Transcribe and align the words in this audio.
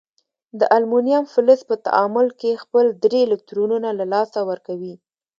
د 0.59 0.61
المونیم 0.77 1.23
فلز 1.33 1.59
په 1.69 1.75
تعامل 1.85 2.27
کې 2.39 2.61
خپل 2.63 2.85
درې 3.03 3.19
الکترونونه 3.25 3.89
له 3.99 4.05
لاسه 4.13 4.39
ورکوي. 4.49 4.95